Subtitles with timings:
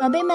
[0.00, 0.34] 宝贝们，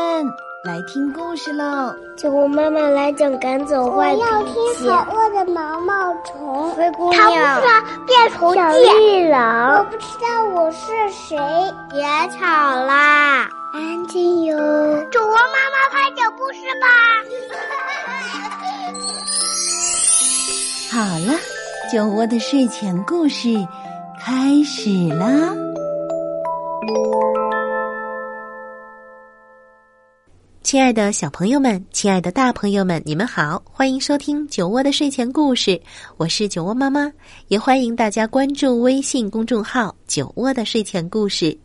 [0.64, 1.92] 来听故事喽！
[2.16, 4.23] 酒窝妈妈来讲赶走坏脾气。
[4.23, 6.70] 我要听好饿的毛毛虫。
[6.76, 7.60] 灰姑他娘。
[7.60, 7.73] 不知道
[8.05, 8.78] 变虫小记。
[8.86, 9.84] 绿我。
[9.89, 11.36] 不知道我是谁。
[11.89, 12.04] 别
[12.38, 14.55] 吵啦，安静哟。
[15.12, 16.86] 酒窝妈妈快讲故事吧。
[20.93, 21.34] 好了，
[21.91, 23.50] 酒窝的睡前故事
[24.23, 25.55] 开始啦！
[30.75, 35.81] 亲爱的小朋友们，亲爱的大朋友们，你们好，欢迎收听酒窝的睡前故事，
[36.17, 37.09] 我是酒窝妈妈，
[37.48, 41.57] 也欢迎大家关注微信公众号“酒窝的睡前故事”。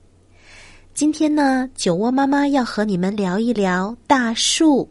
[0.94, 4.88] 今天呢，酒窝妈妈要和你们聊一聊大树。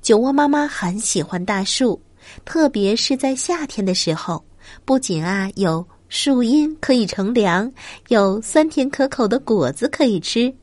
[0.00, 2.00] 酒窝妈妈很喜欢大树，
[2.44, 4.44] 特别是在夏天的时候，
[4.84, 7.68] 不仅啊有树荫可以乘凉，
[8.10, 10.54] 有酸甜可口的果子可以吃。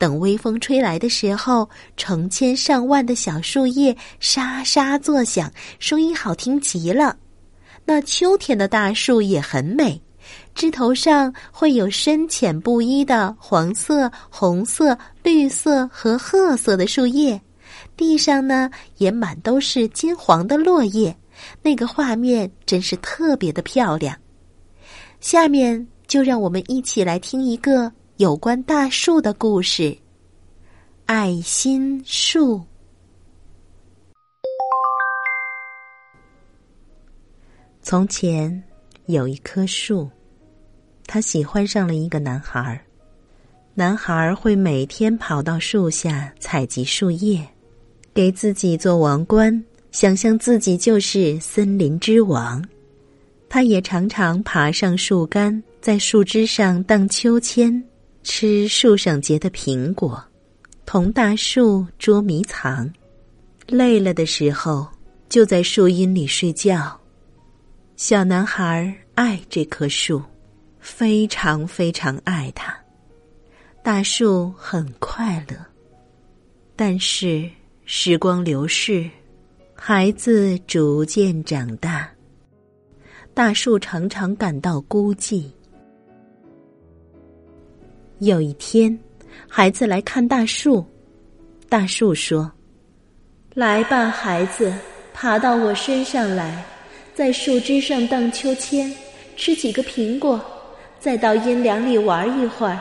[0.00, 7.14] 等微风吹来的时候，成千上万的小树叶沙沙作响，声音好听极了。
[7.84, 10.00] 那秋天的大树也很美，
[10.54, 17.38] 枝头上会有深浅不一的黄色、红色、绿色和褐色的树叶，
[17.94, 21.14] 地上呢也满都是金黄的落叶，
[21.60, 24.16] 那个画面真是特别的漂亮。
[25.20, 27.92] 下面就让我们一起来听一个。
[28.20, 29.96] 有关大树的故事，
[31.06, 32.62] 爱心树。
[37.80, 38.62] 从前
[39.06, 40.06] 有一棵树，
[41.06, 42.84] 它喜欢上了一个男孩儿。
[43.72, 47.48] 男孩儿会每天跑到树下采集树叶，
[48.12, 52.62] 给自己做王冠，想象自己就是森林之王。
[53.48, 57.82] 他也常常爬上树干，在树枝上荡秋千。
[58.22, 60.22] 吃树上结的苹果，
[60.84, 62.92] 同大树捉迷藏，
[63.66, 64.86] 累了的时候
[65.28, 66.98] 就在树荫里睡觉。
[67.96, 70.22] 小男孩爱这棵树，
[70.80, 72.76] 非常非常爱它。
[73.82, 75.56] 大树很快乐，
[76.76, 77.48] 但是
[77.86, 79.08] 时光流逝，
[79.74, 82.06] 孩子逐渐长大，
[83.32, 85.50] 大树常常感到孤寂。
[88.20, 88.96] 有一天，
[89.48, 90.84] 孩子来看大树。
[91.70, 92.52] 大树说
[93.54, 94.70] ：“来吧，孩子，
[95.14, 96.62] 爬到我身上来，
[97.14, 98.94] 在树枝上荡秋千，
[99.36, 100.38] 吃几个苹果，
[100.98, 102.78] 再到阴凉里玩一会儿，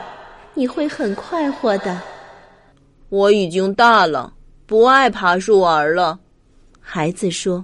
[0.55, 2.01] 你会很快活的。”
[3.07, 4.33] 我已经大了，
[4.65, 6.19] 不爱爬树玩了。
[6.81, 7.63] 孩子说：“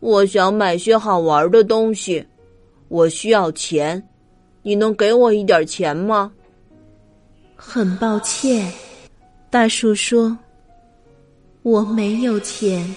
[0.00, 2.26] 我想买些好玩的东西，
[2.88, 4.02] 我需要钱，
[4.62, 6.32] 你能给我一点钱吗？”
[7.60, 8.72] 很抱歉，
[9.50, 10.38] 大树说
[11.62, 12.94] ：“我没有钱，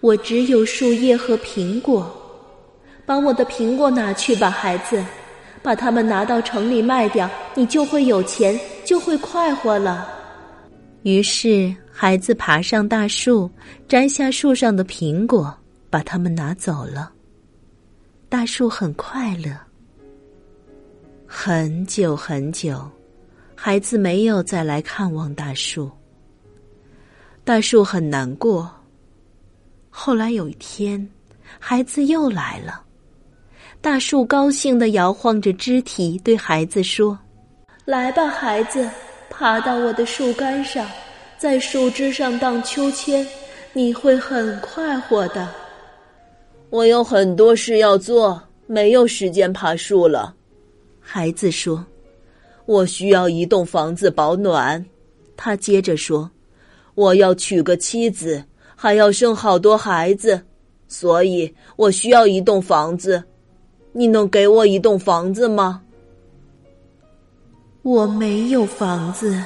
[0.00, 2.14] 我只有树叶和苹果。
[3.06, 5.02] 把我的苹果拿去吧，孩子，
[5.62, 10.06] 把它们拿到城里卖掉，你就会有钱，就会快活了。”
[11.02, 13.50] 于是，孩子爬上大树，
[13.88, 15.52] 摘下树上的苹果，
[15.88, 17.10] 把它们拿走了。
[18.28, 19.50] 大树很快乐。
[21.26, 22.86] 很久很久。
[23.60, 25.90] 孩子没有再来看望大树，
[27.42, 28.70] 大树很难过。
[29.90, 31.06] 后来有一天，
[31.58, 32.80] 孩子又来了，
[33.80, 37.18] 大树高兴的摇晃着肢体，对孩子说
[37.84, 38.88] ：“来吧，孩子，
[39.28, 40.88] 爬到我的树干上，
[41.36, 43.26] 在树枝上荡秋千，
[43.72, 45.52] 你会很快活的。”
[46.70, 50.32] 我有很多事要做，没有时间爬树了。
[51.00, 51.84] 孩子说。
[52.68, 54.84] 我需要一栋房子保暖，
[55.38, 56.30] 他接着说
[56.94, 58.44] ：“我要娶个妻子，
[58.76, 60.38] 还要生好多孩子，
[60.86, 63.24] 所以我需要一栋房子。
[63.92, 65.80] 你能给我一栋房子吗？”
[67.80, 69.42] 我没有房子，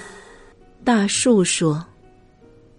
[0.85, 1.81] 大树说：“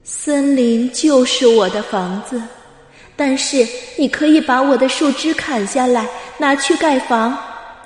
[0.04, 2.42] 森林就是我的房子，
[3.16, 3.66] 但是
[3.98, 6.06] 你可以把我的树枝砍下来，
[6.38, 7.34] 拿去盖房，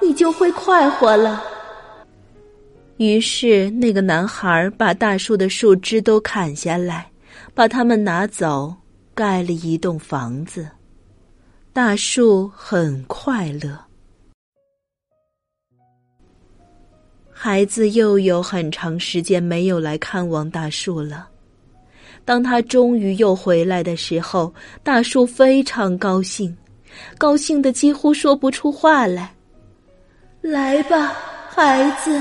[0.02, 1.44] 你就会快活了。”
[2.98, 7.10] 于是，那个男孩把大树的树枝都砍下来，
[7.54, 8.76] 把它们拿走，
[9.14, 10.68] 盖了一栋房子。
[11.72, 13.80] 大树很快乐。
[17.32, 21.30] 孩子又有很长时间没有来看望大树了。
[22.26, 24.52] 当他终于又回来的时候，
[24.82, 26.58] 大树非常高兴，
[27.20, 29.32] 高兴的几乎说不出话来。
[30.42, 31.14] 来吧，
[31.48, 32.20] 孩子。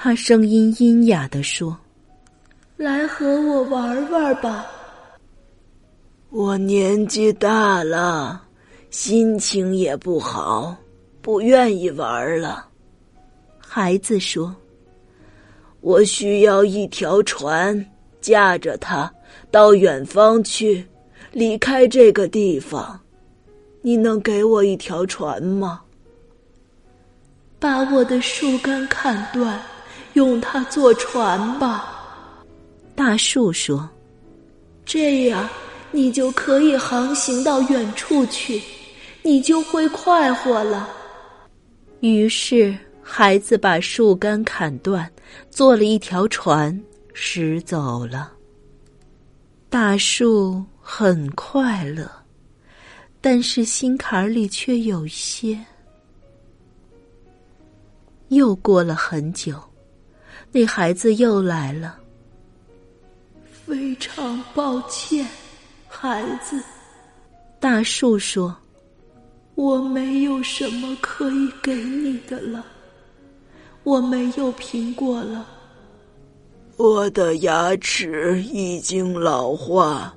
[0.00, 1.76] 他声音阴哑地说
[2.78, 4.64] ：“来和我玩玩吧。
[6.30, 8.40] 我年纪大了，
[8.90, 10.76] 心情也不好，
[11.20, 12.64] 不愿意玩了。
[13.58, 14.54] 孩子说
[15.82, 17.84] ：“我需要一条船，
[18.20, 19.12] 驾着它
[19.50, 20.86] 到远方去，
[21.32, 23.00] 离开这个地方。
[23.82, 25.80] 你能给我一条船吗？”
[27.58, 29.60] 把我的树干砍断，
[30.18, 31.94] 用它做船吧。
[32.96, 33.88] 大树说
[34.84, 35.48] ：“这样
[35.92, 38.60] 你就可以航行到远处去，
[39.22, 40.88] 你就会快活了。”
[42.02, 45.08] 于是，孩子把树干砍断，
[45.50, 46.76] 做了一条船，
[47.14, 48.32] 驶走了。
[49.70, 52.10] 大树很快乐，
[53.20, 55.56] 但是心坎里却有些。
[58.30, 59.54] 又过了很久，
[60.50, 61.98] 那孩子又来了。
[63.66, 65.26] 非常抱歉，
[65.88, 66.62] 孩子。
[67.60, 68.56] 大树说
[69.56, 72.64] ：“我没有什么可以给你的了，
[73.82, 75.46] 我没有苹果了。
[76.76, 80.14] 我的牙齿已经老化，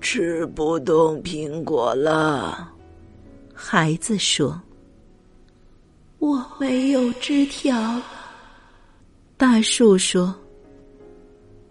[0.00, 2.70] 吃不动苹果了。”
[3.52, 4.60] 孩子说。
[6.18, 8.02] 我没有枝条了，
[9.36, 10.32] 大树说：“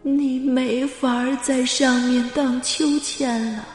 [0.04, 3.66] 你没法在上面荡秋千了。”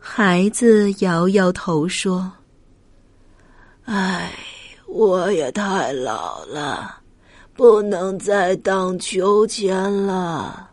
[0.00, 2.32] 孩子摇摇头说
[3.84, 4.32] ：“唉，
[4.86, 7.00] 我也太老了，
[7.52, 10.70] 不能再荡秋千了。”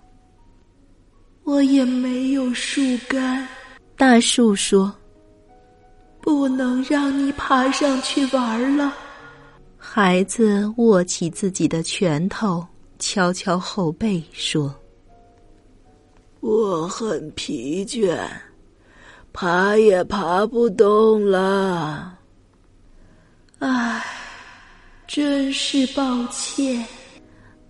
[1.44, 3.46] 我也没有树干，
[3.98, 4.94] 大树说
[6.22, 8.94] ：“不能让你爬上去玩了。”
[9.92, 12.64] 孩子握起自己的拳头，
[13.00, 14.74] 敲敲后背，说
[16.42, 18.16] ：“我很疲倦，
[19.34, 22.16] 爬也爬不动了。
[23.58, 24.06] 唉，
[25.08, 26.86] 真是抱歉。”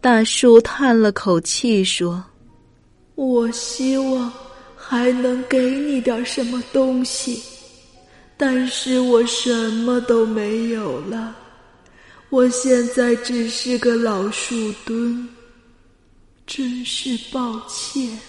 [0.01, 2.21] 大树叹了口气，说
[3.15, 4.29] ：“我希望
[4.75, 7.41] 还能给你点什么东西，
[8.35, 11.33] 但是我什么都没有了。”
[12.29, 14.53] 我现在只是个老树
[14.85, 15.27] 墩，
[16.45, 18.19] 真是抱歉。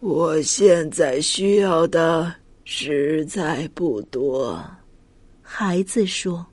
[0.00, 2.34] 我现在需要的
[2.66, 4.62] 实在不多，
[5.40, 6.44] 孩子说：“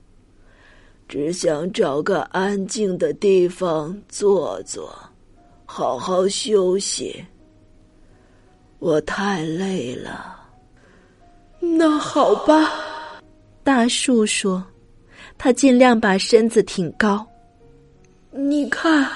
[1.06, 4.90] 只想找个安静的地方坐坐，
[5.66, 7.22] 好好休息。
[8.78, 10.34] 我太累了。”
[11.60, 12.72] 那好吧，
[13.62, 14.64] 大树说。
[15.42, 17.26] 他尽量把身子挺高。
[18.30, 19.08] 你看，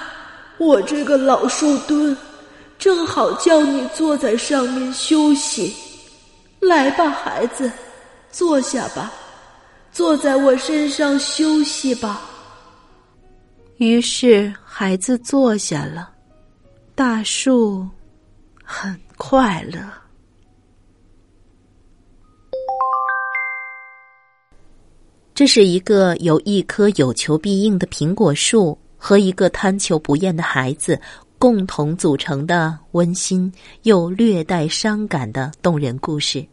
[0.57, 2.17] 我这个老树墩，
[2.79, 5.71] 正好叫你坐在上面休息。
[6.59, 7.71] 来吧，孩子，
[8.31, 9.13] 坐下吧，
[9.91, 12.19] 坐在我身上休息吧。
[13.77, 16.09] 于是，孩子坐下了。
[16.95, 17.87] 大树
[18.63, 19.79] 很快乐。
[25.35, 30.97] 这是一个由一棵有求必应的苹果树和一个贪求不厌的孩子
[31.37, 33.51] 共同组成的温馨
[33.83, 36.43] 又略带伤感的动人故事。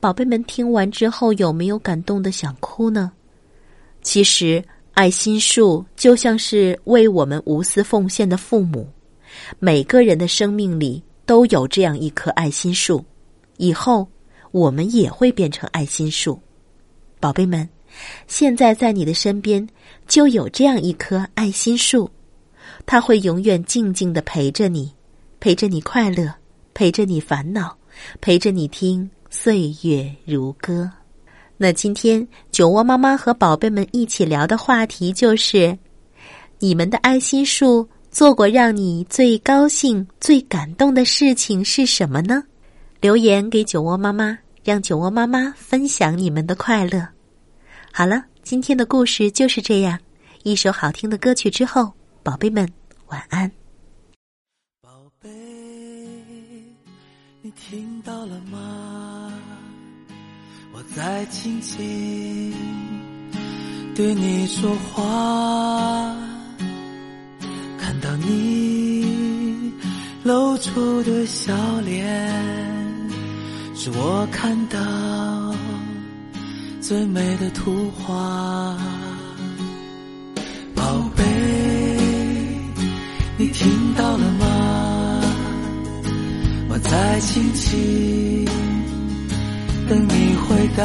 [0.00, 3.12] 宝贝们听完之后有没有感动的想哭呢？
[4.02, 4.60] 其实，
[4.94, 8.88] 爱心树就像是为我们无私奉献的父母，
[9.60, 13.04] 每个人的生命里都有这样一棵爱心树，
[13.58, 14.08] 以后
[14.50, 16.36] 我们也会变成爱心树。
[17.20, 17.68] 宝贝们。
[18.26, 19.66] 现在在你的身边
[20.06, 22.10] 就有这样一棵爱心树，
[22.86, 24.92] 它会永远静静的陪着你，
[25.40, 26.32] 陪着你快乐，
[26.74, 27.76] 陪着你烦恼，
[28.20, 30.90] 陪着你听岁月如歌。
[31.56, 35.76] 那今天酒窝妈妈和宝贝们一起聊的话题就是：
[36.60, 42.44] 你们的爱心树做过让你最高兴、最感动的事情是什么呢？
[43.00, 47.06] 留言给酒窝妈妈，让酒窝妈妈分享你们的快乐。
[47.98, 49.98] 好了，今天的故事就是这样。
[50.44, 52.64] 一首好听的歌曲之后，宝贝们
[53.08, 53.50] 晚安。
[54.80, 54.88] 宝
[55.20, 55.28] 贝，
[57.42, 59.32] 你听到了吗？
[60.72, 62.54] 我在轻轻
[63.96, 66.14] 对你说话，
[67.80, 69.72] 看到你
[70.22, 72.32] 露出的笑脸，
[73.74, 75.47] 是我看到。
[76.88, 78.74] 最美的图画，
[80.74, 80.82] 宝
[81.14, 81.22] 贝，
[83.36, 85.20] 你听到了吗？
[86.70, 88.46] 我在轻轻
[89.86, 90.82] 等你回答，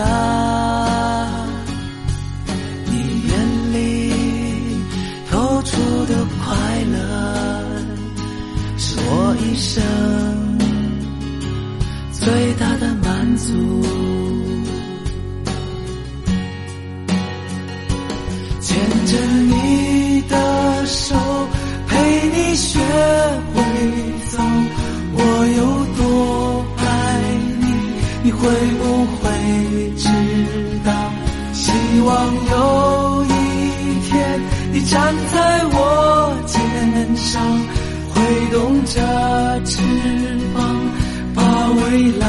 [2.87, 2.97] 你
[3.29, 3.31] 眼
[3.71, 4.11] 里
[5.31, 6.97] 透出的快乐，
[8.77, 9.81] 是我一生
[12.11, 14.12] 最大的满足。
[28.43, 28.83] 会不
[29.21, 29.23] 会
[29.95, 30.03] 知
[30.83, 30.91] 道？
[31.53, 31.71] 希
[32.01, 32.11] 望
[32.51, 33.29] 有一
[34.05, 34.11] 天，
[34.73, 35.77] 你站在我
[36.45, 36.59] 肩
[37.15, 37.41] 上，
[38.13, 38.19] 挥
[38.51, 38.99] 动着
[39.63, 39.81] 翅
[40.53, 40.59] 膀，
[41.33, 42.22] 把未来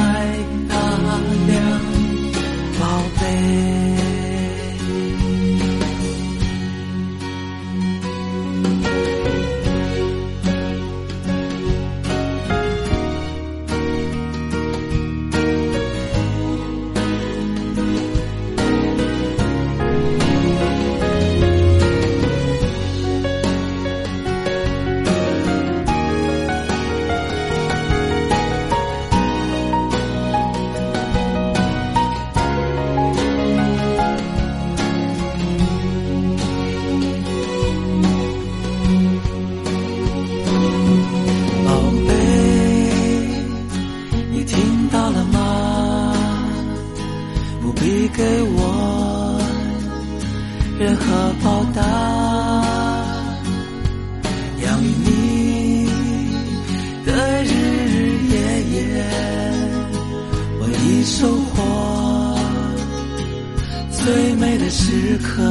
[64.05, 65.43] 最美的时刻。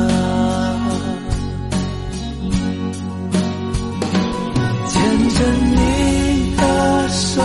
[4.87, 5.37] 牵着
[5.71, 6.61] 你的
[7.09, 7.41] 手，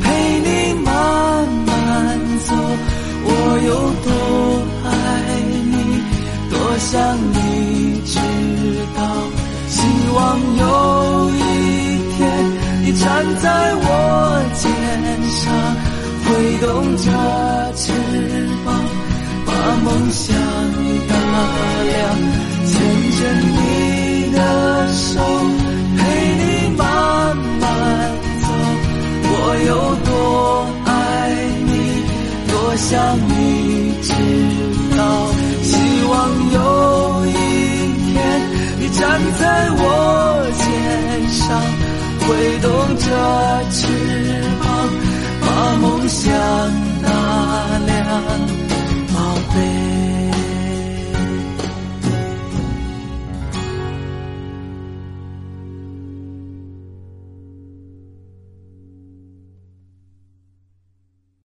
[0.00, 0.06] 陪
[0.46, 0.48] 你
[0.84, 0.88] 慢
[1.66, 1.74] 慢
[2.46, 2.54] 走。
[3.24, 3.28] 我
[3.66, 3.70] 有
[4.04, 4.08] 多
[4.84, 4.88] 爱
[5.72, 5.74] 你，
[6.48, 6.88] 多想
[7.32, 7.36] 你
[8.06, 8.14] 知
[8.96, 8.98] 道。
[9.68, 9.76] 希
[10.14, 10.18] 望
[10.56, 10.62] 有
[11.34, 11.36] 一
[12.16, 12.18] 天，
[12.84, 13.02] 你站
[13.40, 13.86] 在我
[14.54, 14.62] 肩
[15.30, 15.44] 上，
[16.24, 16.26] 挥
[16.64, 16.66] 动
[16.96, 17.06] 着
[17.74, 18.27] 翅膀，
[19.84, 20.34] 梦想
[21.08, 21.14] 打
[21.84, 21.96] 量。
[22.66, 22.74] 牵
[23.16, 23.18] 着
[23.48, 24.38] 你的
[24.92, 25.20] 手，
[25.96, 25.98] 陪
[26.36, 26.42] 你
[26.76, 26.82] 慢
[27.60, 27.62] 慢
[28.42, 28.44] 走。
[29.30, 29.32] 我
[29.66, 29.70] 有
[30.04, 30.10] 多
[30.84, 30.90] 爱
[31.64, 31.70] 你，
[32.50, 32.86] 多想
[33.28, 33.30] 你
[34.02, 34.06] 知
[34.96, 35.00] 道。
[35.62, 35.70] 希
[36.10, 36.12] 望
[36.52, 36.56] 有
[37.26, 37.28] 一
[38.12, 38.16] 天，
[38.80, 39.00] 你站
[39.38, 39.80] 在我
[40.58, 40.60] 肩
[41.32, 41.40] 上，
[42.20, 42.26] 挥
[42.60, 42.66] 动
[42.98, 43.06] 着
[43.70, 43.78] 翅
[44.60, 44.66] 膀，
[45.40, 45.46] 把
[45.80, 46.26] 梦想